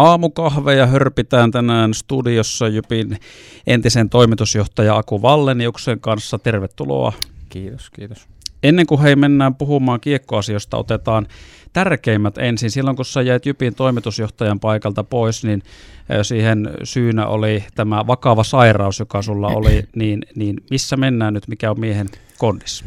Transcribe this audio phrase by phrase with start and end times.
[0.00, 3.18] Aamukahveja hörpitään tänään studiossa Jypin
[3.66, 6.38] entisen toimitusjohtaja Aku Valleniuksen kanssa.
[6.38, 7.12] Tervetuloa.
[7.48, 8.28] Kiitos, kiitos.
[8.62, 11.26] Ennen kuin hei mennään puhumaan kiekkoasioista, otetaan
[11.72, 12.70] tärkeimmät ensin.
[12.70, 15.62] Silloin kun sä jäit Jypin toimitusjohtajan paikalta pois, niin
[16.22, 19.84] siihen syynä oli tämä vakava sairaus, joka sulla oli.
[19.96, 22.08] Niin, niin missä mennään nyt, mikä on miehen
[22.38, 22.84] kondis?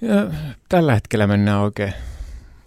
[0.00, 0.26] Ja,
[0.68, 1.92] tällä hetkellä mennään oikein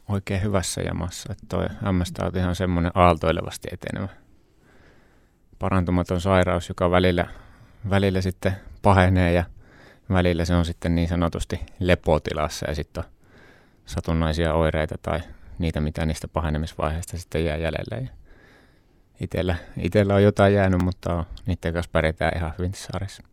[0.09, 1.31] oikein hyvässä jamassa.
[1.31, 4.07] Että toi MS-tauti on semmoinen aaltoilevasti etenemä
[5.59, 7.27] parantumaton sairaus, joka välillä,
[7.89, 9.43] välillä sitten pahenee ja
[10.09, 13.09] välillä se on sitten niin sanotusti lepotilassa ja sitten on
[13.85, 15.19] satunnaisia oireita tai
[15.59, 18.09] niitä, mitä niistä pahenemisvaiheista sitten jää jäljelle.
[19.21, 23.23] Itellä, itellä on jotain jäänyt, mutta niiden kanssa pärjätään ihan hyvin saarissa.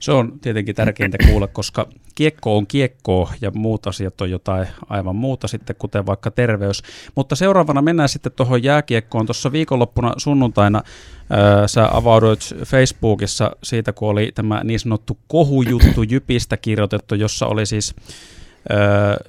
[0.00, 5.16] Se on tietenkin tärkeintä kuulla, koska kiekko on kiekkoa ja muut asiat on jotain aivan
[5.16, 6.82] muuta sitten, kuten vaikka terveys.
[7.14, 9.26] Mutta seuraavana mennään sitten tuohon jääkiekkoon.
[9.26, 10.82] Tuossa viikonloppuna sunnuntaina
[11.30, 17.66] ää, sä avauduit Facebookissa siitä, kun oli tämä niin sanottu kohujuttu Jypistä kirjoitettu, jossa oli
[17.66, 17.94] siis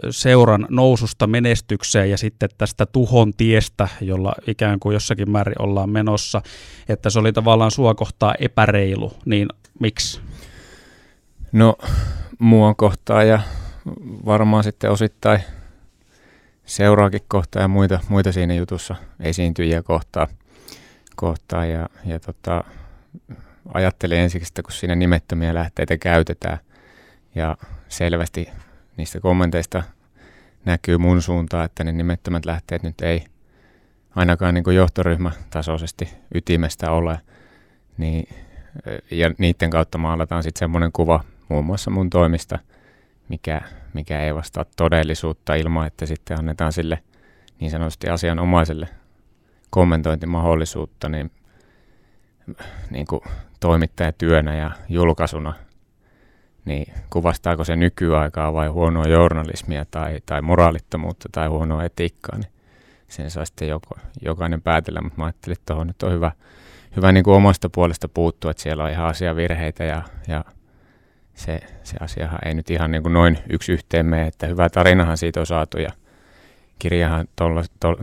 [0.10, 6.42] seuran noususta menestykseen ja sitten tästä tuhon tiestä, jolla ikään kuin jossakin määrin ollaan menossa,
[6.90, 9.48] että se oli tavallaan sua kohtaa epäreilu, niin
[9.80, 10.22] miksi?
[11.52, 11.76] No
[12.40, 13.40] mua kohtaa ja
[14.26, 15.40] varmaan sitten osittain
[16.66, 20.28] seuraakin kohtaa ja muita, muita siinä jutussa esiintyjiä kohtaa,
[21.16, 22.64] kohtaa ja, ja tota,
[23.74, 26.58] ajattelin ensiksi, että kun siinä nimettömiä lähteitä käytetään
[27.36, 27.58] ja
[27.90, 28.50] selvästi
[28.98, 29.84] niistä kommenteista
[30.66, 33.26] näkyy mun suuntaan, että ne nimettömät lähteet nyt ei
[34.16, 37.20] ainakaan niin johtoryhmätasoisesti ytimestä ole,
[37.98, 38.45] niin,
[39.12, 42.60] ja niiden kautta maalataan sitten semmoinen kuva muun muassa mun toimista,
[43.30, 43.62] mikä,
[43.94, 47.00] mikä ei vastaa todellisuutta ilman, että sitten annetaan sille
[47.60, 48.90] niin sanotusti asianomaiselle
[49.70, 51.32] kommentointimahdollisuutta, niin,
[52.90, 53.22] niin kuin
[53.60, 55.54] toimittajatyönä ja julkaisuna–
[56.66, 62.52] niin kuvastaako se nykyaikaa vai huonoa journalismia tai, tai moraalittomuutta tai huonoa etiikkaa, niin
[63.08, 66.32] sen saa sitten joko, jokainen päätellä, mutta mä ajattelin, että tuohon nyt on hyvä,
[66.96, 70.46] hyvä niin kuin omasta puolesta puuttua, että siellä on ihan asiavirheitä ja, ja
[71.34, 75.18] se, se asiahan ei nyt ihan niin kuin noin yksi yhteen mene, että hyvä tarinahan
[75.18, 75.90] siitä on saatu ja
[76.80, 77.28] kirjahan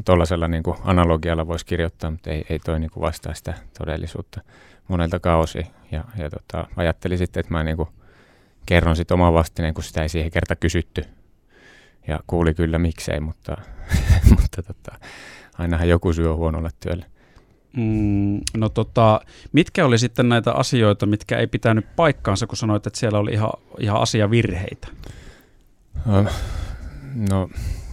[0.04, 4.40] tuollaisella niin kuin analogialla voisi kirjoittaa, mutta ei, ei toi niin kuin vastaa sitä todellisuutta
[4.88, 7.88] monelta kausi ja, ja tota, ajattelin sitten, että mä niin kuin
[8.66, 11.04] kerron sitten oman vastineen, kun sitä ei siihen kerta kysytty.
[12.06, 13.56] Ja kuuli kyllä miksei, mutta,
[14.40, 14.98] mutta tota,
[15.58, 17.06] ainahan joku on huonolle työlle.
[17.76, 19.20] Mm, no tota,
[19.52, 23.52] mitkä oli sitten näitä asioita, mitkä ei pitänyt paikkaansa, kun sanoit, että siellä oli ihan,
[23.78, 24.88] ihan asiavirheitä?
[27.14, 27.50] No,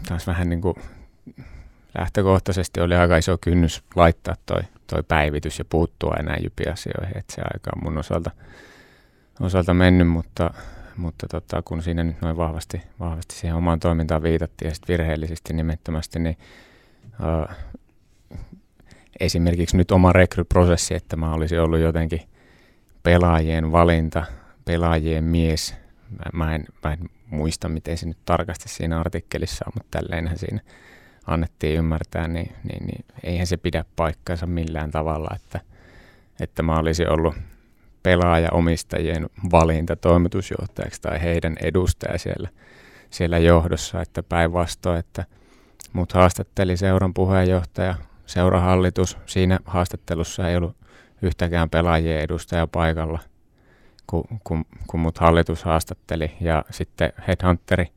[0.07, 0.75] taas vähän niin kuin
[1.97, 7.41] lähtökohtaisesti oli aika iso kynnys laittaa toi, toi päivitys ja puuttua enää jypiasioihin, että se
[7.41, 8.31] aika on mun osalta–
[9.39, 10.53] osalta mennyt, mutta,
[10.97, 15.53] mutta tota, kun siinä nyt noin vahvasti, vahvasti siihen omaan toimintaan viitattiin ja sitten virheellisesti
[15.53, 16.37] nimettömästi, niin
[17.19, 17.55] uh,
[19.19, 22.21] esimerkiksi nyt oma rekryprosessi, että mä olisin ollut jotenkin
[23.03, 24.23] pelaajien valinta,
[24.65, 25.75] pelaajien mies.
[26.09, 30.37] Mä, mä, en, mä en muista, miten se nyt tarkasti siinä artikkelissa on, mutta tälleenhän
[30.37, 30.59] siinä
[31.27, 35.59] annettiin ymmärtää, niin, niin, niin eihän se pidä paikkansa millään tavalla, että,
[36.39, 37.35] että mä olisin ollut
[38.03, 42.49] pelaajaomistajien valinta toimitusjohtajaksi tai heidän edustaja siellä,
[43.09, 45.25] siellä johdossa, että päinvastoin, että
[45.93, 47.95] mut haastatteli seuran puheenjohtaja,
[48.29, 49.17] seurahallitus.
[49.25, 50.75] Siinä haastattelussa ei ollut
[51.21, 53.19] yhtäkään pelaajien edustaja paikalla,
[54.07, 57.87] kun, kun, kun mut hallitus haastatteli ja sitten Headhunteri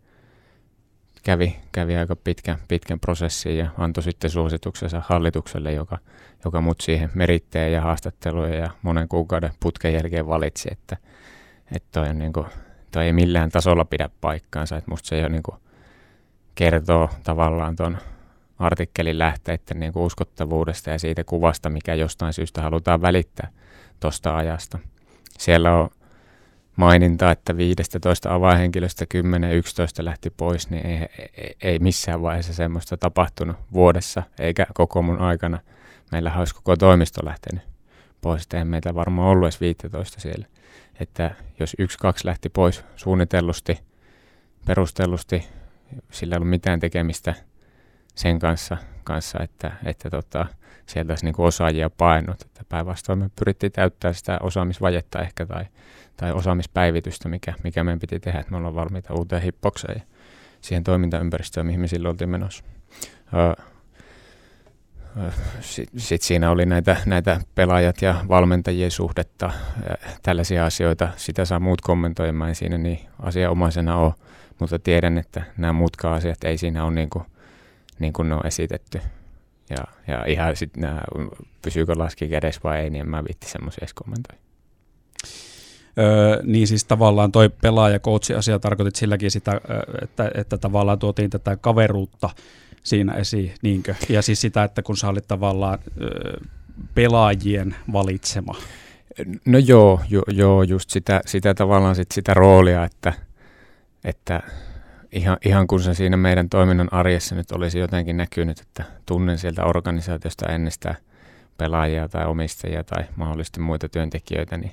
[1.22, 5.98] kävi, kävi aika pitkän, pitkän prosessin ja antoi sitten suosituksensa hallitukselle, joka,
[6.44, 10.97] joka mut siihen meritteen ja haastatteluja ja monen kuukauden putken jälkeen valitsi, että,
[11.76, 12.47] että toi, on niin kuin,
[12.91, 15.56] toi ei millään tasolla pidä paikkaansa, että musta se jo niin kuin
[16.54, 17.98] kertoo tavallaan tuon
[18.62, 23.48] artikkelin lähteiden niin kuin uskottavuudesta ja siitä kuvasta, mikä jostain syystä halutaan välittää
[24.01, 24.78] tuosta ajasta.
[25.39, 25.89] Siellä on
[26.77, 29.04] maininta, että 15 avainhenkilöstä
[30.01, 35.19] 10-11 lähti pois, niin ei, ei, ei missään vaiheessa semmoista tapahtunut vuodessa eikä koko mun
[35.19, 35.59] aikana.
[36.13, 37.63] Meillä olisi koko toimisto lähtenyt
[38.21, 40.47] pois, että meitä varmaan ollut edes 15 siellä.
[41.01, 43.78] Että jos yksi, kaksi lähti pois suunnitellusti,
[44.66, 45.48] perustellusti,
[46.10, 47.34] sillä ei ollut mitään tekemistä
[48.14, 50.47] sen kanssa, kanssa että, että tota,
[50.86, 52.42] sieltä olisi niin osaajia painut.
[52.42, 55.64] Että päinvastoin me pyrittiin täyttää sitä osaamisvajetta ehkä tai
[56.16, 60.06] tai osaamispäivitystä, mikä, mikä meidän piti tehdä, että me ollaan valmiita uuteen hippokseen ja
[60.60, 62.64] siihen toimintaympäristöön, mihin me silloin oltiin menossa.
[65.60, 69.50] sitten sit siinä oli näitä, näitä pelaajat ja valmentajien suhdetta,
[70.22, 71.09] tällaisia asioita.
[71.16, 74.14] Sitä saa muut kommentoida, mä en siinä niin asianomaisena ole,
[74.59, 77.24] mutta tiedän, että nämä muutkaan asiat ei siinä ole niin kuin,
[77.98, 79.00] niin kuin ne on esitetty.
[79.71, 81.03] Ja, ja ihan sitten nämä,
[81.62, 84.42] pysyykö laski kädessä vai ei, niin en mä viitti semmoisia edes kommentoida.
[85.98, 89.60] Öö, niin siis tavallaan toi pelaaja coachi asia tarkoitit silläkin sitä,
[90.03, 92.30] että, että tavallaan tuotiin tätä kaveruutta
[92.83, 93.95] siinä esiin, niinkö?
[94.09, 96.41] Ja siis sitä, että kun sä olit tavallaan öö,
[96.95, 98.54] pelaajien valitsema.
[99.47, 103.12] No joo, jo, joo just sitä, sitä tavallaan sit sitä roolia, että,
[104.04, 104.42] että
[105.12, 109.64] ihan, ihan kun se siinä meidän toiminnan arjessa nyt olisi jotenkin näkynyt, että tunnen sieltä
[109.64, 110.97] organisaatiosta ennestään
[111.59, 114.72] pelaajia tai omistajia tai mahdollisesti muita työntekijöitä, niin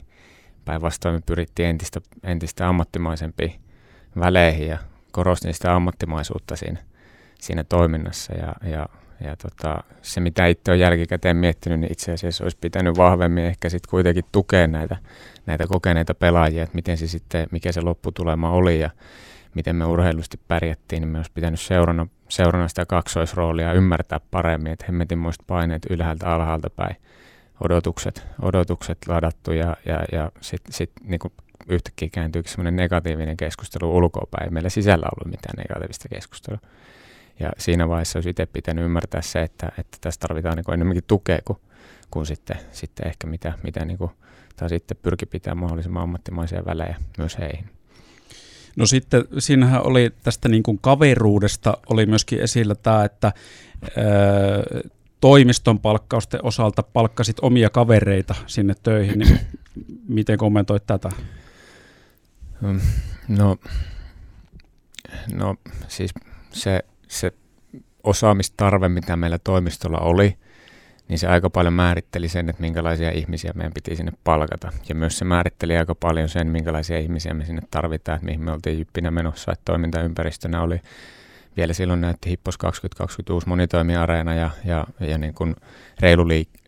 [0.65, 3.59] päinvastoin me pyrittiin entistä, entistä ammattimaisempiin
[4.19, 4.77] väleihin ja
[5.11, 6.79] korostin sitä ammattimaisuutta siinä,
[7.39, 8.33] siinä toiminnassa.
[8.33, 8.89] Ja, ja,
[9.21, 13.69] ja tota, se mitä itse olen jälkikäteen miettinyt, niin itse asiassa olisi pitänyt vahvemmin ehkä
[13.69, 14.97] sitten kuitenkin tukea näitä,
[15.45, 18.79] näitä kokeneita pelaajia, että miten se sitten, mikä se lopputulema oli.
[18.79, 18.89] Ja
[19.55, 24.85] miten me urheilusti pärjättiin, niin me olisi pitänyt seurana, seurana sitä kaksoisroolia ymmärtää paremmin, että
[24.87, 26.95] hemmetinmoiset paineet ylhäältä alhaalta päin
[27.63, 31.19] odotukset, odotukset ladattu ja, ja, ja sitten sit, niin
[31.69, 34.43] yhtäkkiä kääntyykin semmoinen negatiivinen keskustelu ulkoapäin.
[34.43, 36.59] Ei meillä sisällä ollut mitään negatiivista keskustelua.
[37.39, 41.39] Ja siinä vaiheessa olisi itse pitänyt ymmärtää se, että, että tässä tarvitaan niin enemmänkin tukea
[41.45, 41.59] kuin,
[42.11, 44.11] kuin sitten, sitten ehkä mitä, mitä niin kuin,
[44.55, 47.69] tai sitten pyrki pitää mahdollisimman ammattimaisia välejä myös heihin.
[48.75, 53.33] No sitten siinähän oli tästä niin kuin kaveruudesta oli myöskin esillä tämä, että
[53.97, 54.81] öö,
[55.21, 59.39] toimiston palkkausten osalta palkkasit omia kavereita sinne töihin, niin
[60.07, 61.09] miten kommentoit tätä?
[62.61, 62.81] Mm,
[63.27, 63.57] no,
[65.33, 65.55] no
[65.87, 66.11] siis
[66.51, 67.33] se, se
[68.03, 70.37] osaamistarve, mitä meillä toimistolla oli,
[71.09, 74.71] niin se aika paljon määritteli sen, että minkälaisia ihmisiä meidän piti sinne palkata.
[74.89, 78.51] Ja myös se määritteli aika paljon sen, minkälaisia ihmisiä me sinne tarvitaan, että mihin me
[78.51, 80.81] oltiin jyppinä menossa, että toimintaympäristönä oli
[81.57, 85.55] vielä silloin näytti Hippos 2020 uusi monitoimiareena ja, ja, ja niin kuin
[85.99, 86.59] reilu liik-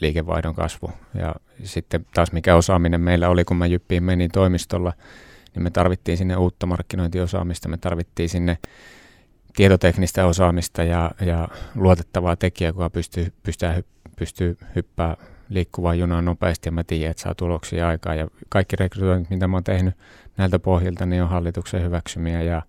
[0.00, 0.90] liikevaihdon kasvu.
[1.14, 4.92] Ja sitten taas mikä osaaminen meillä oli, kun mä Jyppiin menin toimistolla,
[5.54, 8.58] niin me tarvittiin sinne uutta markkinointiosaamista, me tarvittiin sinne
[9.56, 13.68] tietoteknistä osaamista ja, ja luotettavaa tekijää, joka pystyy, pystyy,
[14.16, 15.16] pystyy hyppää
[15.48, 18.14] liikkuvaa junaa nopeasti ja mä tiedän, että saa tuloksia aikaa.
[18.14, 19.94] Ja kaikki rekrytoinnit, mitä mä oon tehnyt
[20.36, 22.62] näiltä pohjilta, niin on hallituksen hyväksymiä ja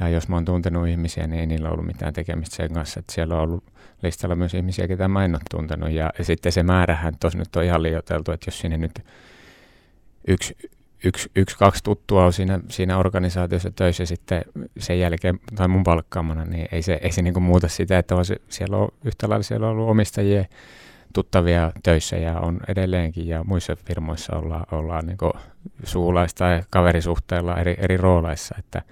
[0.00, 3.00] ja jos mä oon tuntenut ihmisiä, niin ei niillä ollut mitään tekemistä sen kanssa.
[3.00, 3.64] Että siellä on ollut
[4.02, 5.90] listalla myös ihmisiä, ketä mä en ole tuntenut.
[5.90, 9.04] Ja, sitten se määrähän tosi nyt on ihan liioiteltu, että jos sinne nyt
[10.28, 10.56] yksi,
[11.04, 14.44] yksi, yksi kaksi tuttua on siinä, siinä organisaatiossa töissä sitten
[14.78, 18.36] sen jälkeen, tai mun palkkaamana, niin ei se, ei se niin muuta sitä, että se,
[18.48, 20.44] siellä on yhtä lailla siellä on ollut omistajia
[21.12, 25.18] tuttavia töissä ja on edelleenkin ja muissa firmoissa ollaan, ollaan niin
[25.84, 28.82] suulaista ja kaverisuhteella eri, eri rooleissa, että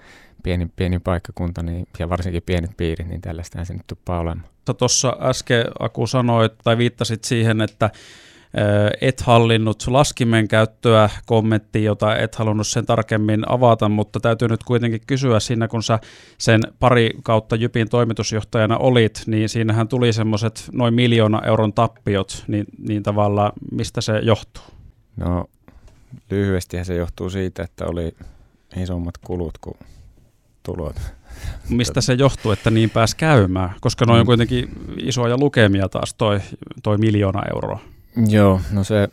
[0.43, 4.47] pieni, pieni paikkakunta niin, ja varsinkin pienet piirit, niin tällaista se nyt tuppaa olemaan.
[4.77, 7.89] Tuossa äsken Aku sanoi, tai viittasit siihen, että
[9.01, 15.01] et hallinnut laskimen käyttöä, kommentti, jota et halunnut sen tarkemmin avata, mutta täytyy nyt kuitenkin
[15.07, 15.99] kysyä siinä, kun sä
[16.37, 22.65] sen pari kautta Jypin toimitusjohtajana olit, niin siinähän tuli semmoiset noin miljoona euron tappiot, niin,
[22.87, 24.63] niin tavallaan mistä se johtuu?
[25.17, 25.45] No
[26.31, 28.15] lyhyesti se johtuu siitä, että oli
[28.77, 29.77] isommat kulut kuin
[30.63, 30.95] tulot.
[31.69, 33.75] Mistä se johtuu, että niin pääsi käymään?
[33.81, 34.25] Koska noin on mm.
[34.25, 36.39] kuitenkin isoja lukemia taas toi,
[36.83, 37.79] toi miljoona euroa.
[38.27, 39.07] Joo, no se,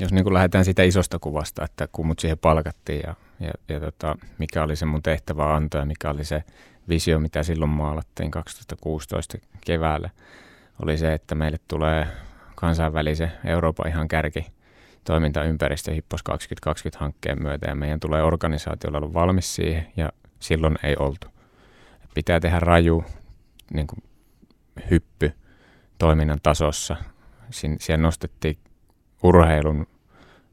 [0.00, 4.16] jos niin lähdetään siitä isosta kuvasta, että kun mut siihen palkattiin ja, ja, ja tota,
[4.38, 6.44] mikä oli se mun tehtävä anto ja mikä oli se
[6.88, 10.10] visio, mitä silloin maalattiin 2016 keväällä,
[10.82, 12.06] oli se, että meille tulee
[12.54, 14.46] kansainvälisen Euroopan ihan kärki
[15.04, 20.96] toimintaympäristö Hippos 2020 hankkeen myötä ja meidän tulee organisaatiolla olla valmis siihen ja silloin ei
[20.98, 21.26] oltu.
[22.14, 23.04] Pitää tehdä raju
[23.74, 24.02] niin kuin
[24.90, 25.32] hyppy
[25.98, 26.96] toiminnan tasossa.
[27.50, 28.58] Siellä nostettiin
[29.22, 29.86] urheilun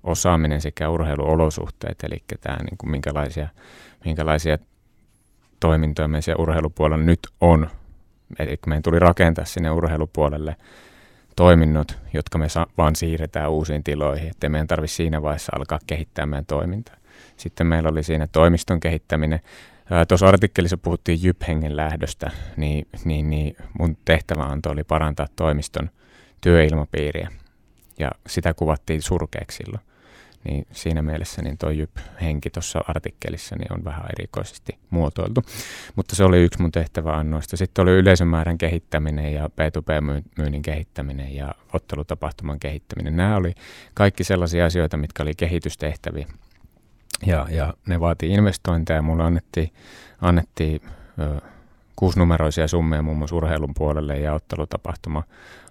[0.03, 3.47] osaaminen sekä urheiluolosuhteet, eli tämä, niin kuin minkälaisia,
[4.05, 4.57] minkälaisia
[5.59, 7.69] toimintoja me siellä urheilupuolella nyt on.
[8.39, 10.55] Eli meidän tuli rakentaa sinne urheilupuolelle
[11.35, 12.47] toiminnot, jotka me
[12.77, 16.95] vaan siirretään uusiin tiloihin, ettei meidän tarvitse siinä vaiheessa alkaa kehittää meidän toimintaa.
[17.37, 19.39] Sitten meillä oli siinä toimiston kehittäminen,
[20.07, 25.89] Tuossa artikkelissa puhuttiin Jyp-hengen lähdöstä, niin, niin, niin mun tehtäväanto oli parantaa toimiston
[26.42, 27.32] työilmapiiriä.
[28.00, 29.84] Ja sitä kuvattiin surkeaksi silloin.
[30.44, 35.42] niin siinä mielessä niin toi Jyp-henki tuossa artikkelissa niin on vähän erikoisesti muotoiltu.
[35.96, 37.58] Mutta se oli yksi mun tehtäväannoista.
[37.58, 43.15] Sitten oli yleisömäärän kehittäminen ja P2P-myynnin kehittäminen ja ottelutapahtuman kehittäminen.
[43.15, 43.54] Nämä oli
[43.94, 46.27] kaikki sellaisia asioita, mitkä oli kehitystehtäviä.
[47.25, 49.01] Ja, ja ne vaatii investointeja.
[49.01, 49.74] Mulle annettiin,
[50.22, 50.82] annettiin
[51.20, 51.42] ö,
[51.95, 55.23] kuusinumeroisia summia muun muassa urheilun puolelle ja ottelutapahtuma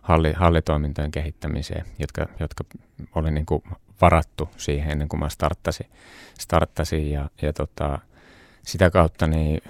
[0.02, 2.64] halli, hallitoimintojen kehittämiseen, jotka, jotka
[3.14, 3.62] oli niin kuin
[4.00, 5.86] varattu siihen ennen kuin mä starttasin,
[6.38, 7.10] starttasin.
[7.10, 7.98] Ja, ja tota,
[8.62, 9.62] sitä kautta niin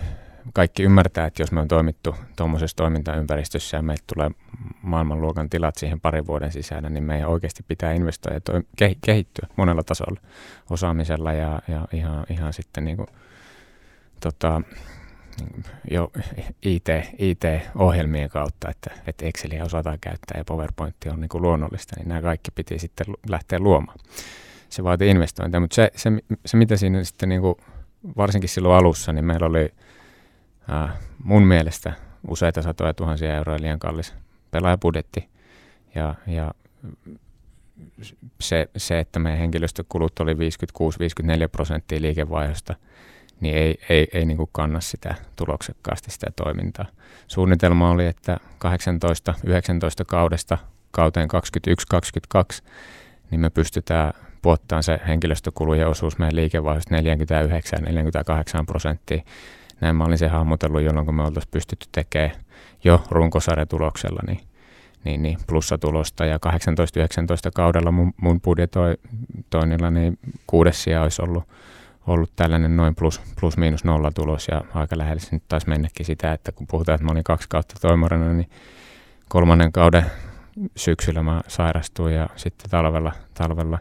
[0.52, 4.30] kaikki ymmärtää, että jos me on toimittu tuommoisessa toimintaympäristössä ja meiltä tulee
[4.82, 8.62] maailmanluokan tilat siihen parin vuoden sisällä, niin meidän oikeasti pitää investoida ja toi,
[9.00, 10.20] kehittyä monella tasolla
[10.70, 13.08] osaamisella ja, ja ihan, ihan sitten niin kuin,
[14.20, 14.62] tota,
[15.90, 16.12] jo
[16.62, 16.88] IT,
[17.18, 22.22] IT-ohjelmien kautta, että, että Exceliä osataan käyttää ja PowerPoint on niin kuin luonnollista, niin nämä
[22.22, 23.98] kaikki piti sitten lähteä luomaan.
[24.68, 26.10] Se vaatii investointeja, mutta se, se,
[26.46, 27.54] se mitä siinä sitten niin kuin,
[28.16, 29.74] varsinkin silloin alussa, niin meillä oli
[30.72, 30.90] äh,
[31.24, 31.92] mun mielestä
[32.28, 34.14] useita satoja tuhansia euroa liian kallis
[34.50, 35.28] pelaajabudjetti
[35.94, 36.54] ja, ja
[38.40, 40.36] se, se, että meidän henkilöstökulut oli 56-54
[41.52, 42.74] prosenttia liikevaihdosta–
[43.40, 46.86] niin ei, ei, ei niin kuin kanna sitä tuloksekkaasti sitä toimintaa.
[47.28, 50.58] Suunnitelma oli, että 18-19 kaudesta
[50.90, 51.28] kauteen
[52.36, 52.62] 21-22,
[53.30, 54.12] niin me pystytään
[54.44, 56.94] puottaan se henkilöstökulujen osuus meidän liikevaihdosta
[58.60, 59.22] 49-48 prosenttia.
[59.80, 62.36] Näin mä olin se hahmotellut, jolloin kun me oltaisiin pystytty tekemään
[62.84, 64.40] jo runkosarjatuloksella niin,
[65.04, 66.24] niin, niin plussatulosta.
[66.24, 66.50] Ja 18-19
[67.54, 71.44] kaudella mun, mun budjetoinnilla niin kuudes sija olisi ollut
[72.06, 76.06] ollut tällainen noin plus, plus miinus nolla tulos ja aika lähellä se nyt taisi mennäkin
[76.06, 78.50] sitä, että kun puhutaan, että mä olin kaksi kautta toimarana, niin
[79.28, 80.06] kolmannen kauden
[80.76, 83.78] syksyllä mä sairastuin ja sitten talvella, talvella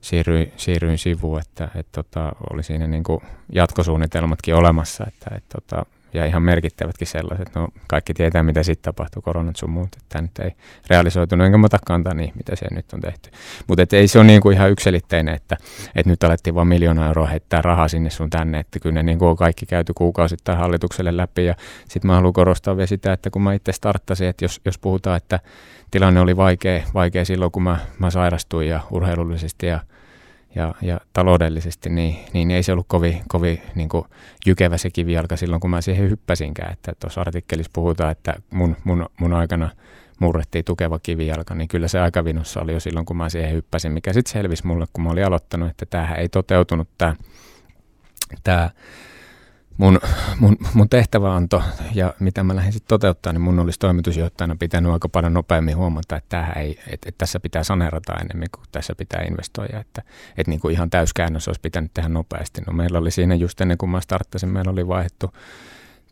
[0.00, 3.20] siirryin, siirryin sivuun, että, että tota, oli siinä niin kuin
[3.52, 7.54] jatkosuunnitelmatkin olemassa, että, että tota, ja ihan merkittävätkin sellaiset.
[7.54, 9.88] No, kaikki tietää, mitä sitten tapahtui, koronat sun muut.
[9.96, 10.50] Että tämä nyt ei
[10.90, 13.30] realisoitunut, enkä mä kantaa niin, mitä se nyt on tehty.
[13.66, 15.56] Mutta ei se ole niin kuin ihan yksilitteinen, että,
[15.94, 18.58] että nyt alettiin vain miljoona euroa heittää rahaa sinne sun tänne.
[18.58, 21.44] Että kyllä ne niin kuin on kaikki käyty kuukausittain hallitukselle läpi.
[21.44, 21.54] Ja
[21.88, 25.16] sitten mä haluan korostaa vielä sitä, että kun mä itse starttasin, että jos, jos puhutaan,
[25.16, 25.40] että
[25.90, 29.80] tilanne oli vaikea, vaikea silloin, kun mä, mä sairastuin ja urheilullisesti ja
[30.58, 34.04] ja, ja taloudellisesti, niin, niin ei se ollut kovin, kovin niin kuin
[34.46, 36.72] jykevä se kivijalka silloin, kun mä siihen hyppäsinkään.
[36.72, 39.70] Että tuossa artikkelissa puhutaan, että mun, mun, mun aikana
[40.20, 44.12] murrettiin tukeva kivijalka, niin kyllä se aikavinossa oli jo silloin, kun mä siihen hyppäsin, mikä
[44.12, 47.14] sitten selvisi mulle, kun mä olin aloittanut, että tämähän ei toteutunut tämä,
[48.44, 48.70] tämä
[49.78, 50.00] mun,
[50.40, 51.62] mun, mun tehtäväanto
[51.94, 56.16] ja mitä mä lähdin sitten toteuttaa, niin mun olisi toimitusjohtajana pitänyt aika paljon nopeammin huomata,
[56.16, 59.80] että, ei, että, että tässä pitää saneerata enemmän kuin tässä pitää investoida.
[59.80, 60.02] Että,
[60.36, 62.60] että niin kuin ihan täyskäännös olisi pitänyt tehdä nopeasti.
[62.66, 65.32] No meillä oli siinä just ennen kuin mä starttasin, meillä oli vaihdettu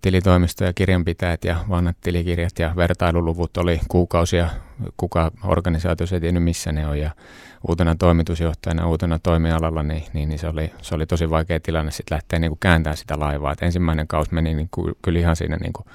[0.03, 4.51] tilitoimisto ja kirjanpitäjät ja vanhat tilikirjat ja vertailuluvut oli kuukausia,
[4.97, 7.11] kuka organisaatio ei tiennyt missä ne on ja
[7.69, 12.15] uutena toimitusjohtajana, uutena toimialalla, niin, niin, niin se, oli, se oli tosi vaikea tilanne sitten
[12.15, 13.53] lähteä niin kääntämään sitä laivaa.
[13.53, 15.87] Et ensimmäinen kausi meni niin kuin, kyllä ihan siinä niin kuin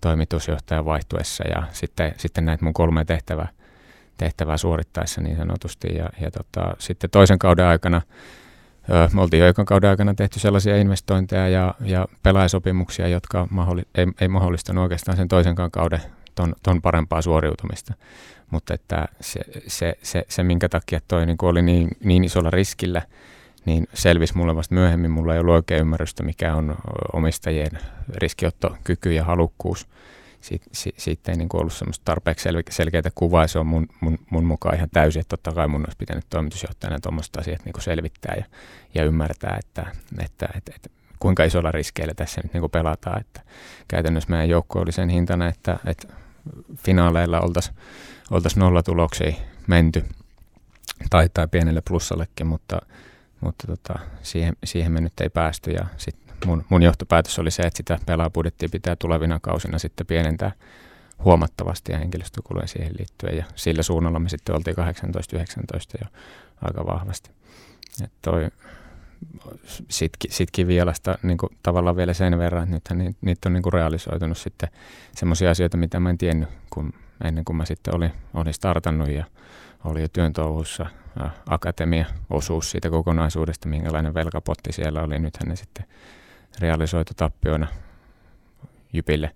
[0.00, 3.48] toimitusjohtajan vaihtuessa ja sitten, sitten näitä mun kolme tehtävää,
[4.16, 5.88] tehtävää suorittaessa niin sanotusti.
[5.96, 8.02] Ja, ja tota, sitten toisen kauden aikana
[9.12, 14.06] me oltiin jo ekan kauden aikana tehty sellaisia investointeja ja, ja pelaajasopimuksia, jotka mahdolli, ei,
[14.20, 16.00] ei mahdollistanut oikeastaan sen toisenkaan kauden
[16.34, 17.94] ton, ton parempaa suoriutumista.
[18.50, 23.02] Mutta että se, se, se, se, minkä takia toi niin oli niin, niin isolla riskillä,
[23.64, 25.10] niin selvisi mulle vasta myöhemmin.
[25.10, 26.74] Mulla ei ollut oikein ymmärrystä, mikä on
[27.12, 27.70] omistajien
[28.14, 29.88] riskiottokyky ja halukkuus.
[30.42, 30.66] Siitä,
[30.98, 33.46] siitä ei niin ollut semmoista tarpeeksi sel, selkeää kuvaa.
[33.46, 37.00] Se on mun, mun, mun mukaan ihan täysin, että totta kai mun olisi pitänyt toimitusjohtajana
[37.00, 38.44] tuommoista asiat niin selvittää ja,
[38.94, 39.86] ja ymmärtää, että,
[40.24, 43.20] että, että, että kuinka isolla riskeillä tässä nyt niin pelataan.
[43.20, 43.40] Että
[43.88, 46.08] käytännössä meidän joukko oli sen hintana, että, että
[46.76, 47.76] finaaleilla oltaisiin
[48.30, 49.32] oltais nollatuloksia
[49.66, 50.04] menty
[51.10, 52.80] tai, tai pienelle plussallekin, mutta,
[53.40, 57.62] mutta tota, siihen, siihen me nyt ei päästy ja sit mun, mun johtopäätös oli se,
[57.62, 60.52] että sitä pelaabudjettia pitää tulevina kausina sitten pienentää
[61.24, 64.80] huomattavasti ja henkilöstökuluja siihen liittyen ja sillä suunnalla me sitten oltiin 18-19
[66.00, 66.06] jo
[66.62, 67.30] aika vahvasti.
[68.04, 68.48] Et toi,
[69.88, 73.62] sit, sit kivijalasta niin kuin, tavallaan vielä sen verran, että nythän niitä, niitä on niin
[73.62, 74.68] kuin realisoitunut sitten
[75.14, 76.92] semmoisia asioita, mitä mä en tiennyt kun,
[77.24, 79.24] ennen kuin mä sitten olin, olin startannut ja
[79.84, 80.86] oli jo työn touhussa
[81.46, 85.18] akatemia-osuus siitä kokonaisuudesta, minkälainen velkapotti siellä oli.
[85.18, 85.86] Nythän ne sitten
[86.58, 87.66] realisoitu tappioina
[88.92, 89.30] Jypille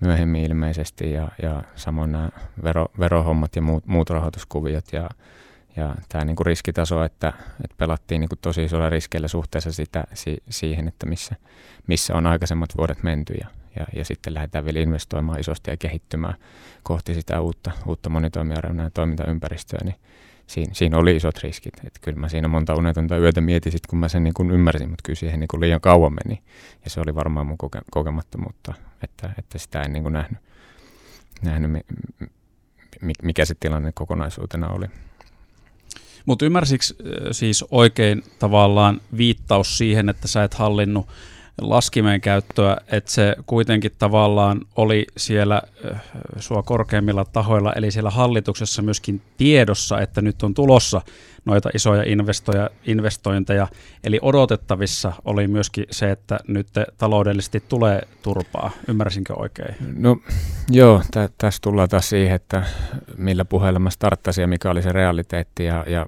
[0.00, 2.28] myöhemmin ilmeisesti ja, ja samoin nämä
[2.64, 5.10] vero, verohommat ja muut, muut rahoituskuviot ja
[5.76, 7.32] ja tämä niin kuin riskitaso, että,
[7.64, 11.36] että pelattiin niin kuin tosi isolla riskeillä suhteessa sitä, si, siihen, että missä,
[11.86, 16.34] missä on aikaisemmat vuodet menty ja, ja, ja sitten lähdetään vielä investoimaan isosti ja kehittymään
[16.82, 19.96] kohti sitä uutta, uutta monitoimiareenaa ja toimintaympäristöä, niin
[20.46, 21.74] siinä, siinä oli isot riskit.
[21.84, 24.88] Että kyllä mä siinä monta unetonta yötä mietin sit, kun mä sen niin kuin ymmärsin,
[24.88, 26.42] mutta kyllä siihen niin kuin liian kauan meni.
[26.84, 30.38] Ja se oli varmaan mun koke- kokemattomuutta, että, että sitä en niin kuin nähnyt,
[31.42, 31.70] nähnyt,
[33.22, 34.86] mikä se tilanne kokonaisuutena oli.
[36.26, 36.84] Mutta ymmärsikö
[37.32, 41.08] siis oikein tavallaan viittaus siihen, että sä et hallinnut
[41.60, 45.62] laskimeen käyttöä, että se kuitenkin tavallaan oli siellä
[46.38, 51.00] sua korkeimmilla tahoilla, eli siellä hallituksessa myöskin tiedossa, että nyt on tulossa
[51.44, 53.68] noita isoja investoja, investointeja,
[54.04, 56.68] eli odotettavissa oli myöskin se, että nyt
[56.98, 58.70] taloudellisesti tulee turpaa.
[58.88, 59.74] Ymmärsinkö oikein?
[59.96, 60.16] No
[60.70, 62.62] joo, tä, tässä tullaan taas siihen, että
[63.16, 66.06] millä puheella mä starttasin ja mikä oli se realiteetti ja, ja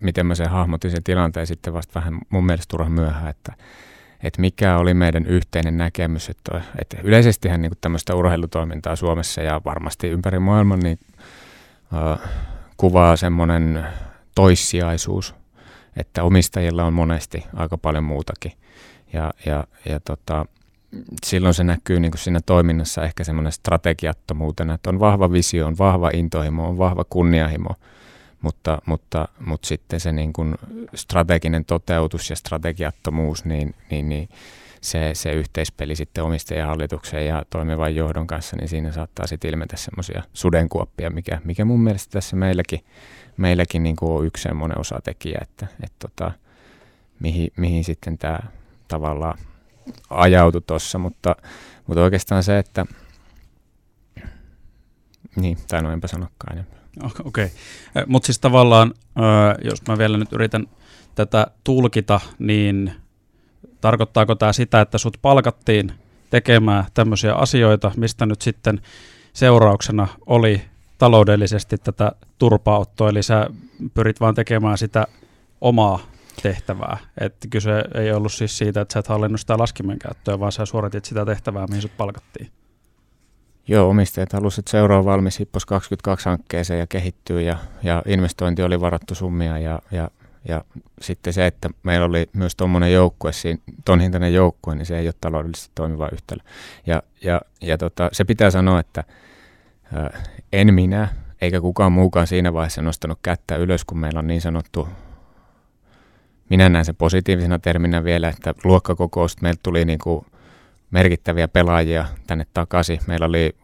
[0.00, 3.52] miten mä sen hahmotin sen tilanteen sitten vasta vähän mun mielestä turhan myöhään, että
[4.22, 6.28] että mikä oli meidän yhteinen näkemys.
[6.28, 10.98] Että, että yleisestihän niin tämmöistä urheilutoimintaa Suomessa ja varmasti ympäri maailman niin,
[11.92, 12.28] uh,
[12.76, 13.86] kuvaa semmoinen
[14.34, 15.34] toissijaisuus,
[15.96, 18.52] että omistajilla on monesti aika paljon muutakin.
[19.12, 20.46] Ja, ja, ja tota,
[21.24, 25.78] silloin se näkyy niin kuin siinä toiminnassa ehkä semmoinen strategiattomuutena, että on vahva visio, on
[25.78, 27.68] vahva intohimo, on vahva kunnianhimo–
[28.42, 30.54] mutta, mutta, mutta sitten se niin kuin
[30.94, 34.28] strateginen toteutus ja strategiattomuus, niin, niin, niin
[34.80, 40.22] se, se yhteispeli sitten omistajahallituksen ja toimivan johdon kanssa, niin siinä saattaa sitten ilmetä semmoisia
[40.32, 42.84] sudenkuoppia, mikä, mikä mun mielestä tässä meilläkin,
[43.36, 46.32] meilläkin niin kuin on yksi semmoinen osatekijä, että, että tota,
[47.20, 48.38] mihin, mihin sitten tämä
[48.88, 49.38] tavallaan
[50.10, 51.36] ajautui tuossa, mutta,
[51.86, 52.86] mutta oikeastaan se, että
[55.36, 56.81] niin, tai no enpä sanokaan enempää.
[57.24, 58.04] Okei, okay.
[58.06, 58.94] mutta siis tavallaan,
[59.64, 60.66] jos mä vielä nyt yritän
[61.14, 62.92] tätä tulkita, niin
[63.80, 65.92] tarkoittaako tämä sitä, että sut palkattiin
[66.30, 68.80] tekemään tämmöisiä asioita, mistä nyt sitten
[69.32, 70.62] seurauksena oli
[70.98, 73.46] taloudellisesti tätä turpauttoa, eli sä
[73.94, 75.06] pyrit vaan tekemään sitä
[75.60, 75.98] omaa
[76.42, 76.98] tehtävää.
[77.20, 80.66] Että kyse ei ollut siis siitä, että sä et hallinnut sitä laskimen käyttöä, vaan sä
[80.66, 82.50] suoritit sitä tehtävää, mihin sut palkattiin.
[83.68, 88.62] Joo, omistajat halusivat, että seura on valmis Hippos 22 hankkeeseen ja kehittyy ja, ja investointi
[88.62, 90.10] oli varattu summia ja, ja,
[90.48, 90.64] ja
[91.00, 93.30] sitten se, että meillä oli myös tuommoinen joukkue,
[93.84, 96.40] ton hintainen joukkue, niin se ei ole taloudellisesti toimiva yhtälö.
[96.86, 99.04] Ja, ja, ja tota, se pitää sanoa, että
[99.94, 100.22] ää,
[100.52, 101.08] en minä
[101.40, 104.88] eikä kukaan muukaan siinä vaiheessa nostanut kättä ylös, kun meillä on niin sanottu
[106.48, 110.26] minä näen sen positiivisena terminä vielä, että luokkakokous, meiltä tuli niin kuin
[110.92, 113.00] merkittäviä pelaajia tänne takaisin.
[113.06, 113.56] Meillä oli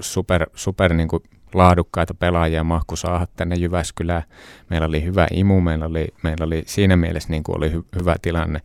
[0.00, 1.22] super, super niin kuin
[1.54, 4.22] laadukkaita pelaajia mahku saada tänne Jyväskylään.
[4.70, 8.16] Meillä oli hyvä imu, meillä oli, meillä oli siinä mielessä niin kuin oli hy, hyvä
[8.22, 8.60] tilanne.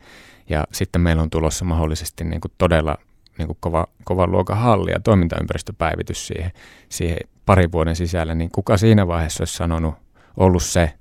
[0.50, 2.98] Ja sitten meillä on tulossa mahdollisesti niin kuin todella
[3.38, 6.52] niin kuin kova, kovan luokan halli ja toimintaympäristöpäivitys siihen,
[6.90, 8.36] siihen parin vuoden sisällä.
[8.36, 9.96] Niin kuka siinä vaiheessa olisi sanonut,
[10.38, 10.94] ollut se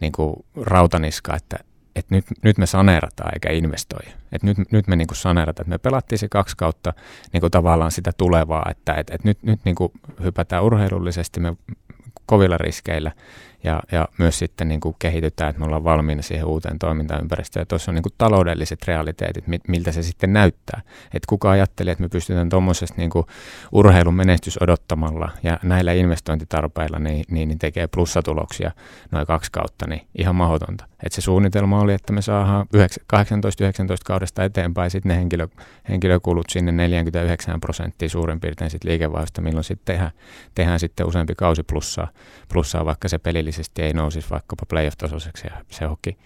[0.00, 1.58] niin kuin rautaniska, että
[1.98, 4.10] että nyt, nyt me saneerataan eikä investoida.
[4.32, 6.92] Että nyt, nyt me niin saneerataan, että me pelattiin se kaksi kautta
[7.32, 11.56] niin kuin tavallaan sitä tulevaa, että et, et nyt, nyt niin kuin hypätään urheilullisesti me
[12.26, 13.12] kovilla riskeillä
[13.64, 17.60] ja, ja myös sitten niin kuin kehitytään, että me ollaan valmiina siihen uuteen toimintaympäristöön.
[17.60, 20.80] Ja tuossa on niin kuin taloudelliset realiteetit, miltä se sitten näyttää.
[21.04, 23.10] Että kuka ajattelee, että me pystytään tuommoisesta niin
[23.72, 28.70] urheilun menestys odottamalla ja näillä investointitarpeilla niin, niin, niin tekee plussatuloksia
[29.10, 30.84] noin kaksi kautta, niin ihan mahdotonta.
[31.02, 32.76] Että se suunnitelma oli, että me saadaan 18-19
[34.04, 35.48] kaudesta eteenpäin sitten ne henkilö,
[35.88, 40.10] henkilökulut sinne 49 prosenttia suurin piirtein sitten liikevaihdosta, milloin sitten tehdään,
[40.54, 42.08] tehdään sitten useampi kausi plussaa,
[42.52, 46.16] plussaa vaikka se peli pelillisesti ei nousisi vaikkapa playoff-tasoiseksi ja se hoki.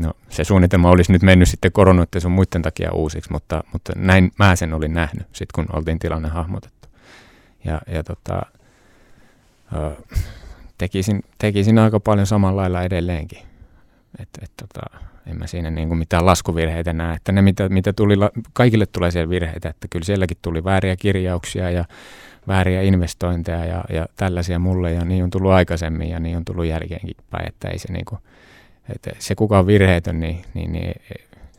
[0.00, 4.32] No, se suunnitelma olisi nyt mennyt sitten koronoiden sun muiden takia uusiksi, mutta, mutta näin
[4.38, 6.88] mä sen olin nähnyt, sit kun oltiin tilanne hahmotettu.
[7.64, 8.42] Ja, ja tota,
[10.78, 13.42] tekisin, tekisin aika paljon samalla lailla edelleenkin.
[14.18, 17.92] Et, et, tota, en mä siinä niin kuin mitään laskuvirheitä näe, että ne mitä, mitä
[17.92, 18.14] tuli,
[18.52, 21.84] kaikille tulee siellä virheitä, että kyllä sielläkin tuli vääriä kirjauksia ja
[22.48, 26.66] vääriä investointeja ja, ja tällaisia mulle ja niin on tullut aikaisemmin ja niin on tullut
[26.66, 28.18] jälkeenkin päin, että ei se niin kuin,
[28.94, 30.94] että se kuka on virheetön, niin, niin, niin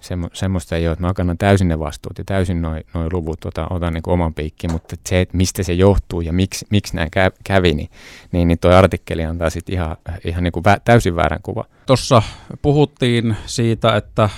[0.05, 3.45] semmo, semmoista ei ole, että mä kannan täysin ne vastuut ja täysin noin noi luvut
[3.45, 7.09] otan, otan niin oman piikkiin, mutta se, että mistä se johtuu ja miksi, miksi näin
[7.43, 7.89] kävi, niin,
[8.31, 11.65] niin, niin toi artikkeli antaa sitten ihan, ihan niin kuin vä, täysin väärän kuva.
[11.85, 12.21] Tuossa
[12.61, 14.29] puhuttiin siitä, että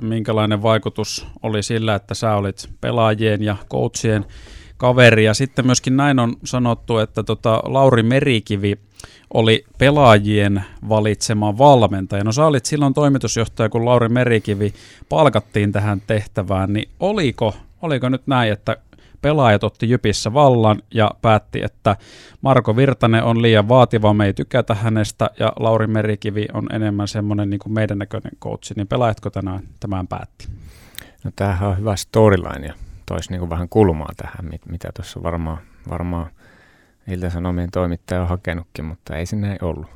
[0.00, 4.24] minkälainen vaikutus oli sillä, että sä olit pelaajien ja coachien
[4.80, 5.24] kaveri.
[5.24, 8.78] Ja sitten myöskin näin on sanottu, että tota Lauri Merikivi
[9.34, 12.24] oli pelaajien valitsema valmentaja.
[12.24, 14.74] No sä olit silloin toimitusjohtaja, kun Lauri Merikivi
[15.08, 18.76] palkattiin tähän tehtävään, niin oliko, oliko nyt näin, että
[19.22, 21.96] pelaajat otti Jypissä vallan ja päätti, että
[22.40, 27.50] Marko Virtanen on liian vaativa, me ei tykätä hänestä ja Lauri Merikivi on enemmän semmoinen
[27.50, 30.48] niin kuin meidän näköinen coachi, niin pelaajatko tänään tämän päätti?
[31.24, 32.74] No tämähän on hyvä storyline ja
[33.10, 36.30] toisi niin kuin vähän kulmaa tähän, mitä tuossa varmaan, varmaan
[37.08, 39.86] Ilta-Sanomien toimittaja on hakenutkin, mutta ei se näin ollut.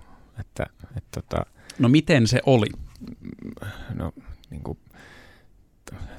[0.40, 1.46] Että, et tota,
[1.79, 2.66] no miten se oli?
[3.94, 4.12] No
[4.50, 4.79] niin kuin,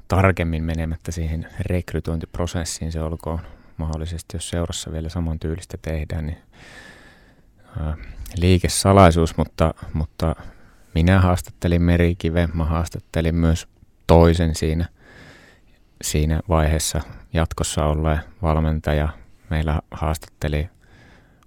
[0.08, 3.40] tarkemmin menemättä siihen rekrytointiprosessiin, se olkoon
[3.78, 6.38] mahdollisesti, jos seurassa vielä saman tyylistä tehdään, niin
[7.80, 7.98] ää,
[8.38, 10.36] liikesalaisuus, mutta, mutta
[10.94, 13.68] minä haastattelin Merikive, mä haastattelin myös
[14.08, 14.86] toisen siinä,
[16.02, 17.02] siinä vaiheessa
[17.34, 19.10] jatkossa olleen valmentaja.
[19.50, 20.70] Meillä haastatteli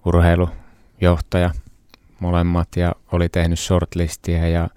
[0.04, 1.50] urheilujohtaja
[2.20, 4.68] molemmat ja oli tehnyt shortlistia ja,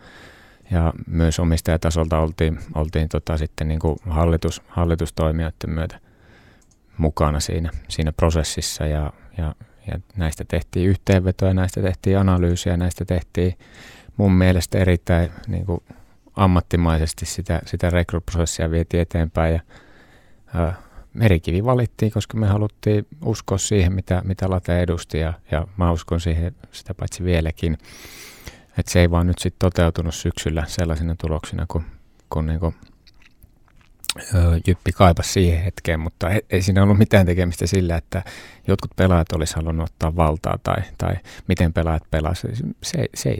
[0.71, 5.99] ja myös omistajatasolta oltiin, oltiin tota sitten niin kuin hallitus, hallitustoimijoiden myötä
[6.97, 9.55] mukana siinä, siinä prosessissa ja, ja,
[9.87, 13.57] ja näistä tehtiin yhteenvetoja, näistä tehtiin analyysiä, näistä tehtiin
[14.17, 15.83] mun mielestä erittäin niin kuin
[16.35, 19.59] ammattimaisesti sitä, sitä rekryprosessia vietiin eteenpäin ja
[20.53, 20.75] ää,
[21.13, 26.21] Merikivi valittiin, koska me haluttiin uskoa siihen, mitä, mitä Late edusti ja, ja mä uskon
[26.21, 27.77] siihen sitä paitsi vieläkin.
[28.77, 31.83] Että se ei vaan nyt sitten toteutunut syksyllä sellaisina tuloksina, kun,
[32.29, 32.73] kun niinku,
[34.67, 38.23] Jyppi kaipasi siihen hetkeen, mutta ei, ei siinä ollut mitään tekemistä sillä, että
[38.67, 41.15] jotkut pelaajat olisi halunnut ottaa valtaa tai, tai
[41.47, 42.55] miten pelaajat pelasivat.
[42.55, 43.37] Se, se, se,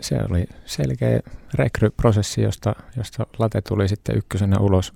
[0.00, 1.20] se oli selkeä
[1.54, 4.92] rekryprosessi, josta, josta Late tuli sitten ykkösenä ulos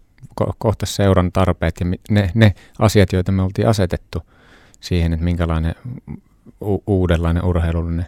[0.59, 4.23] kohta seuran tarpeet ja ne, ne asiat, joita me oltiin asetettu
[4.81, 5.75] siihen, että minkälainen
[6.63, 8.07] u- uudenlainen urheilullinen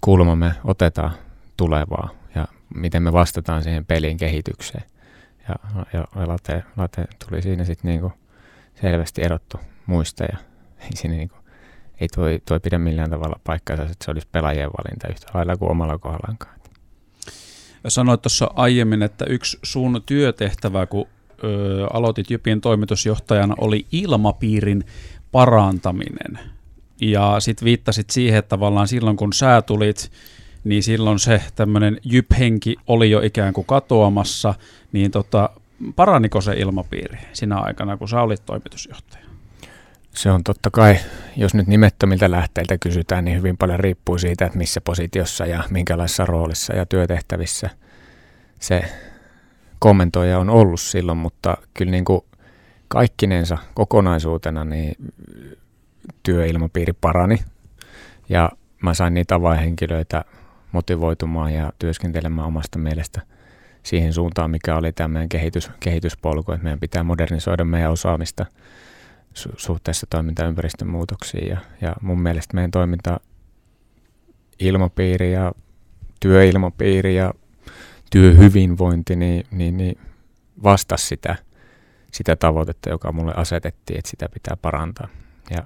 [0.00, 1.12] kulma me otetaan
[1.56, 4.84] tulevaa ja miten me vastataan siihen pelin kehitykseen.
[5.48, 5.54] Ja,
[5.92, 8.12] ja late, late tuli siinä sitten niinku
[8.80, 10.38] selvästi erottu muista ja
[10.80, 11.36] ei siinä niinku,
[12.00, 15.70] ei toi, toi pidä millään tavalla paikkaansa, että se olisi pelaajien valinta yhtä lailla kuin
[15.70, 16.60] omalla kohdallaankaan.
[17.88, 21.06] Sanoit tuossa aiemmin, että yksi sun työtehtävä, kun
[21.44, 24.84] ö, aloitit Jypin toimitusjohtajana, oli ilmapiirin
[25.32, 26.38] parantaminen.
[27.00, 30.12] Ja sitten viittasit siihen, että tavallaan silloin kun sä tulit,
[30.64, 34.54] niin silloin se tämmöinen jyphenki oli jo ikään kuin katoamassa,
[34.92, 35.50] niin tota,
[35.96, 39.29] paraniko se ilmapiiri sinä aikana, kun sä olit toimitusjohtaja?
[40.14, 40.96] Se on totta kai,
[41.36, 46.24] jos nyt nimettömiltä lähteiltä kysytään, niin hyvin paljon riippuu siitä, että missä positiossa ja minkälaisessa
[46.24, 47.70] roolissa ja työtehtävissä
[48.60, 48.82] se
[49.78, 52.20] kommentoija on ollut silloin, mutta kyllä niin kuin
[52.88, 54.94] kaikkinensa kokonaisuutena niin
[56.22, 57.36] työilmapiiri parani.
[58.28, 58.50] Ja
[58.82, 60.24] mä sain niitä avainhenkilöitä
[60.72, 63.20] motivoitumaan ja työskentelemään omasta mielestä
[63.82, 68.46] siihen suuntaan, mikä oli tämä meidän kehitys, kehityspolku, että meidän pitää modernisoida meidän osaamista
[69.34, 73.20] su- suhteessa toimintaympäristön muutoksiin ja, ja mun mielestä meidän toiminta
[74.58, 75.52] ilmapiiri ja
[76.20, 77.34] työilmapiiri ja
[78.10, 79.98] työhyvinvointi, niin, niin, niin
[80.62, 81.36] vastasi sitä,
[82.12, 85.08] sitä tavoitetta, joka mulle asetettiin, että sitä pitää parantaa.
[85.50, 85.64] Ja,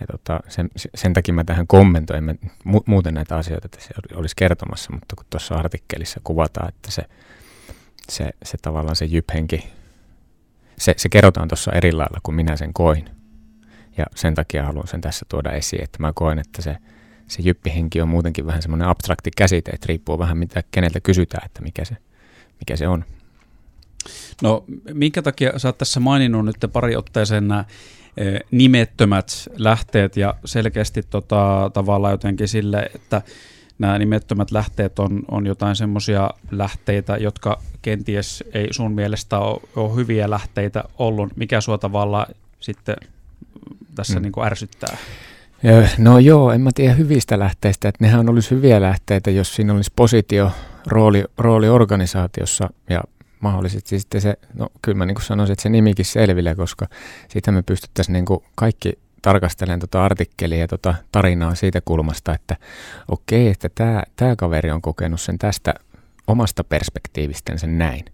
[0.00, 3.94] ja tota, sen, sen takia mä tähän kommentoin, mä mu, muuten näitä asioita että se
[4.14, 7.02] olisi kertomassa, mutta kun tuossa artikkelissa kuvataan, että se,
[8.08, 9.72] se, se tavallaan se jyphenki,
[10.78, 13.10] se, se kerrotaan tuossa eri lailla kuin minä sen koin.
[13.96, 16.76] Ja sen takia haluan sen tässä tuoda esiin, että mä koen, että se,
[17.28, 21.62] se jyppihenki on muutenkin vähän semmoinen abstrakti käsite, että riippuu vähän mitä keneltä kysytään, että
[21.62, 21.96] mikä se,
[22.60, 23.04] mikä se on.
[24.42, 27.64] No minkä takia sä oot tässä maininnut nyt pari otteeseen nämä
[28.16, 33.22] e, nimettömät lähteet ja selkeästi tota, tavallaan jotenkin sille, että
[33.78, 39.94] nämä nimettömät lähteet on, on jotain semmoisia lähteitä, jotka kenties ei sun mielestä ole, ole
[39.94, 41.36] hyviä lähteitä ollut.
[41.36, 42.26] Mikä sua tavallaan
[42.60, 42.96] sitten
[43.94, 44.22] tässä mm.
[44.22, 44.96] niin kuin ärsyttää?
[45.98, 49.92] No joo, en mä tiedä hyvistä lähteistä, että nehän olisi hyviä lähteitä, jos siinä olisi
[49.96, 50.50] positio,
[50.86, 53.00] rooli, rooli organisaatiossa ja
[53.40, 56.86] mahdollisesti sitten se, no kyllä mä niin kuin sanoisin, että se nimikin selville, koska
[57.28, 58.92] siitä me pystyttäisiin niin kuin kaikki
[59.26, 62.56] tarkastelemaan tuota artikkelia ja tuota tarinaa siitä kulmasta, että
[63.08, 65.74] okei, että tämä, tämä kaveri on kokenut sen tästä
[66.26, 68.04] omasta perspektiivistä sen näin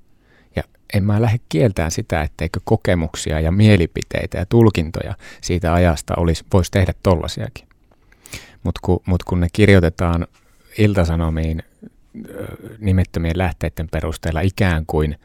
[0.92, 6.70] en mä lähde kieltään sitä, etteikö kokemuksia ja mielipiteitä ja tulkintoja siitä ajasta olisi, voisi
[6.70, 7.68] tehdä tollasiakin.
[8.62, 10.26] Mutta kun, mut kun ne kirjoitetaan
[10.78, 11.62] iltasanomiin
[12.78, 15.18] nimettömien lähteiden perusteella ikään kuin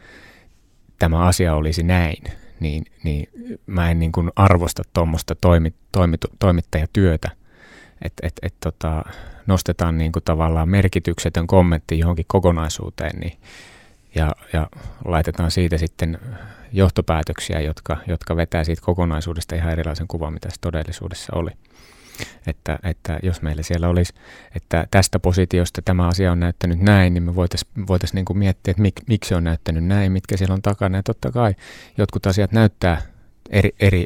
[0.99, 2.23] tämä asia olisi näin,
[2.59, 3.29] niin, niin
[3.65, 7.29] mä en niin kuin arvosta tuommoista toimi, toimi, toimittajatyötä
[8.01, 9.03] että et, et, tota,
[9.47, 13.37] nostetaan niin kuin tavallaan merkityksetön kommentti johonkin kokonaisuuteen niin,
[14.15, 14.67] ja, ja
[15.05, 16.19] laitetaan siitä sitten
[16.73, 21.51] johtopäätöksiä, jotka, jotka vetää siitä kokonaisuudesta ihan erilaisen kuvan, mitä se todellisuudessa oli.
[22.47, 24.13] Että, että jos meillä siellä olisi,
[24.55, 28.81] että tästä positiosta tämä asia on näyttänyt näin, niin me voitaisiin voitais niinku miettiä, että
[28.81, 30.97] mik, miksi se on näyttänyt näin, mitkä siellä on takana.
[30.97, 31.55] Ja totta kai
[31.97, 33.01] jotkut asiat näyttää
[33.49, 34.05] eri, eri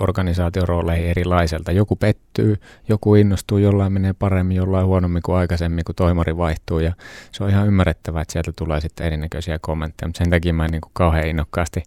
[0.00, 1.72] organisaatiorooleihin erilaiselta.
[1.72, 2.56] Joku pettyy,
[2.88, 6.78] joku innostuu, jollain menee paremmin, jollain huonommin kuin aikaisemmin, kun toimari vaihtuu.
[6.78, 6.92] Ja
[7.32, 10.70] se on ihan ymmärrettävää, että sieltä tulee sitten erinäköisiä kommentteja, mutta sen takia mä en
[10.70, 11.82] niin kuin kauhean innokkaasti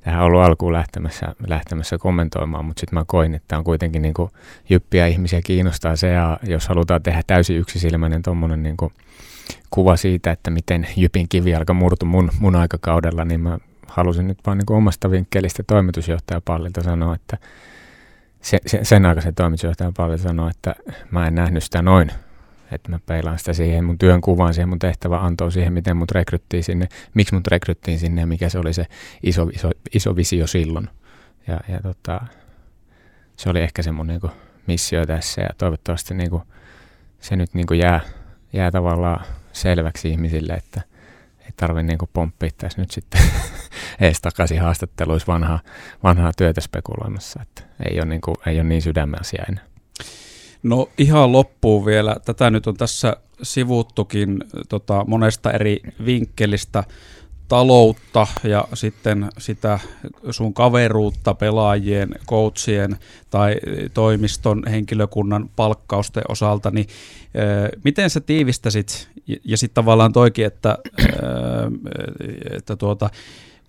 [0.00, 4.14] tähän ollut alkuun lähtemässä, lähtemässä kommentoimaan, mutta sitten mä koin, että on kuitenkin niin
[4.68, 8.76] jyppiä ihmisiä kiinnostaa se, ja jos halutaan tehdä täysin yksisilmäinen tuommoinen niin
[9.70, 14.58] kuva siitä, että miten Jypin kivijalka murtu mun, mun aikakaudella, niin mä halusin nyt vaan
[14.58, 17.38] niin omasta vinkkelistä toimitusjohtajapallilta sanoa, että
[18.42, 20.74] se, se, sen aikaisen toimitusjohtajan pallilta sanoa, että
[21.10, 22.10] mä en nähnyt sitä noin,
[22.72, 26.10] että mä peilaan sitä siihen mun työn kuvaan, siihen mun tehtävä antoi siihen, miten mut
[26.10, 28.86] rekryttiin sinne, miksi mut rekryttiin sinne ja mikä se oli se
[29.22, 30.88] iso, iso, iso visio silloin.
[31.46, 32.20] Ja, ja tota,
[33.36, 34.32] se oli ehkä se mun niin kuin,
[34.66, 36.42] missio tässä ja toivottavasti niin kuin,
[37.20, 38.00] se nyt niin kuin jää,
[38.52, 40.80] jää tavallaan selväksi ihmisille, että
[41.40, 43.20] ei tarvitse niin pomppia tässä nyt sitten
[44.00, 45.60] ees takaisin haastatteluissa vanhaa,
[46.02, 49.69] vanhaa työtä spekuloimassa, että ei ole niin, kuin, ei ole niin sydämen asia enää.
[50.62, 52.16] No ihan loppuun vielä.
[52.24, 56.84] Tätä nyt on tässä sivuttukin tota, monesta eri vinkkelistä
[57.48, 59.78] taloutta ja sitten sitä
[60.30, 62.96] sun kaveruutta pelaajien, coachien
[63.30, 63.56] tai
[63.94, 66.86] toimiston henkilökunnan palkkausten osalta, niin
[67.84, 69.08] miten sä tiivistäsit,
[69.44, 70.78] ja sitten tavallaan toikin, että,
[72.56, 73.10] että tuota,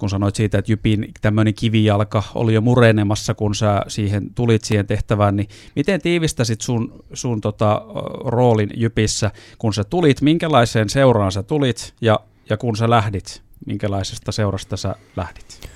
[0.01, 4.87] kun sanoit siitä, että Jypin tämmöinen kivijalka oli jo murenemassa, kun sä siihen tulit siihen
[4.87, 7.81] tehtävään, niin miten tiivistäsit sun, sun tota,
[8.25, 14.31] roolin Jypissä, kun sä tulit, minkälaiseen seuraan sä tulit ja, ja kun sä lähdit, minkälaisesta
[14.31, 15.69] seurasta sä lähdit?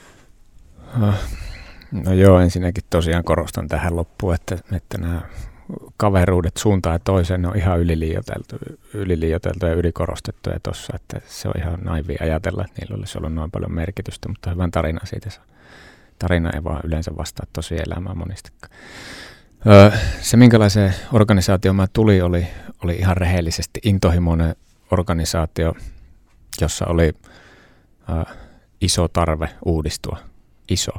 [1.91, 5.21] No joo, ensinnäkin tosiaan korostan tähän loppuun, että, että nämä
[5.97, 8.55] kaveruudet suuntaan ja toiseen on ihan yliliioteltu,
[8.93, 13.51] yliliioteltu ja ylikorostettuja tuossa, että se on ihan naivi ajatella, että niillä olisi ollut noin
[13.51, 15.43] paljon merkitystä, mutta hyvän tarina siitä saa.
[16.19, 18.73] Tarina ei vaan yleensä vastaa tosi elämää monistakaan.
[19.67, 22.47] Öö, se, minkälaiseen organisaatioon mä tuli, oli,
[22.83, 24.55] oli ihan rehellisesti intohimoinen
[24.91, 25.73] organisaatio,
[26.61, 27.13] jossa oli
[28.09, 28.33] öö,
[28.81, 30.17] iso tarve uudistua.
[30.69, 30.91] Iso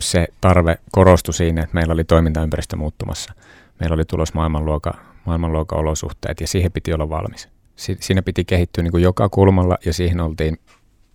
[0.00, 3.32] se tarve korostui siinä, että meillä oli toimintaympäristö muuttumassa.
[3.80, 7.48] Meillä oli tulos maailmanluokan, maailmanluokan olosuhteet ja siihen piti olla valmis.
[7.76, 10.58] Si- siinä piti kehittyä niin kuin joka kulmalla ja siihen oltiin,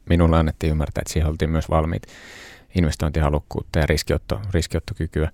[0.10, 2.04] minulle annettiin ymmärtää, että siihen oltiin myös valmiit.
[2.76, 5.32] Investointihalukkuutta ja riskiotto, riskiottokykyä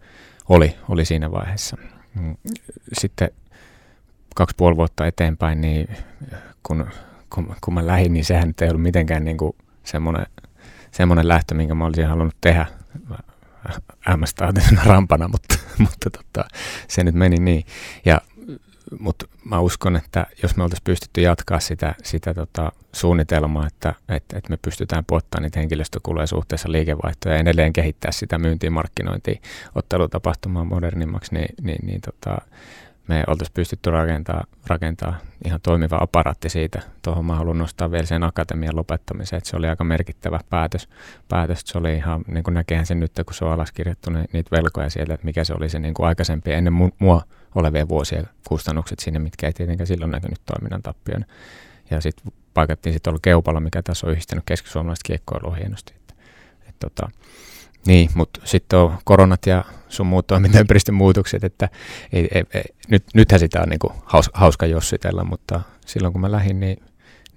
[0.49, 1.77] oli, oli siinä vaiheessa.
[2.15, 2.35] Mm,
[2.93, 3.29] sitten
[4.35, 5.87] kaksi puoli vuotta eteenpäin, niin
[6.63, 6.87] kun,
[7.29, 10.25] kun, kun mä lähdin, niin sehän ei ollut mitenkään niin kuin semmoinen,
[10.91, 12.65] semmoinen lähtö, minkä mä olisin halunnut tehdä
[14.09, 16.47] ämmästaatisena rampana, mutta, mutta tota,
[16.87, 17.65] se nyt meni niin.
[18.05, 18.21] Ja,
[18.99, 24.37] mutta mä uskon, että jos me oltaisiin pystytty jatkaa sitä, sitä tota, suunnitelmaa, että, että,
[24.37, 29.41] että me pystytään puottamaan niitä henkilöstökuluja suhteessa liikevaihtoja ja edelleen kehittää sitä myyntiin, markkinointiin,
[29.75, 32.37] ottelutapahtumaa modernimmaksi, niin, niin, niin tota,
[33.07, 35.15] me oltaisiin pystytty rakentaa, rakentaa
[35.45, 36.81] ihan toimiva aparaatti siitä.
[37.01, 40.89] Tuohon mä haluan nostaa vielä sen akatemian lopettamiseen, että se oli aika merkittävä päätös.
[41.29, 44.55] päätös se oli ihan, niin kuin näkehän sen nyt, kun se on alaskirjattu niin niitä
[44.55, 47.21] velkoja sieltä, että mikä se oli se niin kuin aikaisempi ennen mua
[47.55, 51.25] olevien vuosien kustannukset sinne, mitkä ei tietenkään silloin näkynyt toiminnan tappion.
[51.91, 55.93] Ja sitten paikattiin sitten ollut Keupalla, mikä tässä on yhdistänyt keskisuomalaista kiekkoilua hienosti.
[55.95, 56.13] Että,
[56.69, 57.09] et, tota,
[57.87, 61.69] niin, mutta sitten on koronat ja sun muut toimintaympäristön muutokset, että
[62.13, 66.31] ei, ei, ei, nyt, nythän sitä on niinku haus, hauska jossitella, mutta silloin kun mä
[66.31, 66.83] lähdin, niin,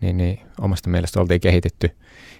[0.01, 1.91] niin, niin omasta mielestä oltiin kehitetty,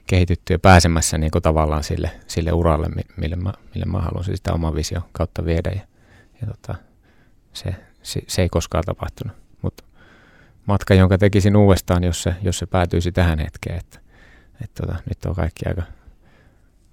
[0.07, 4.75] kehitetty ja pääsemässä niinku tavallaan sille, sille uralle, mille mä, mille mä haluaisin sitä oman
[4.75, 5.71] vision kautta viedä.
[5.71, 5.81] Ja,
[6.41, 6.75] ja tota,
[7.53, 9.85] se, se, se ei koskaan tapahtunut, mutta
[10.67, 14.01] matka, jonka tekisin uudestaan, jos se, jos se päätyisi tähän hetkeen, että,
[14.65, 15.83] että tota, nyt on kaikki aika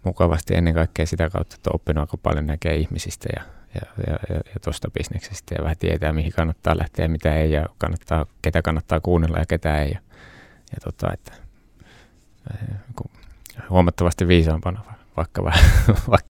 [0.05, 3.43] mukavasti ennen kaikkea sitä kautta, että on oppinut aika paljon näkee ihmisistä ja,
[3.75, 7.51] ja, ja, ja, ja tuosta bisneksestä ja vähän tietää, mihin kannattaa lähteä ja mitä ei
[7.51, 9.91] ja kannattaa, ketä kannattaa kuunnella ja ketä ei.
[9.91, 9.99] Ja,
[10.71, 11.31] ja tota, että,
[13.69, 14.81] huomattavasti viisaampana,
[15.17, 15.61] vaikka, vaikka,